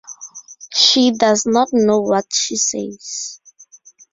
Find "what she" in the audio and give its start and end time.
1.99-2.55